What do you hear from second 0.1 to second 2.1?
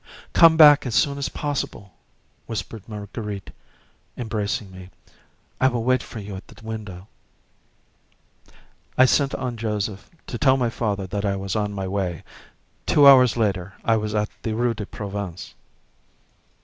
"Come back as soon as possible,"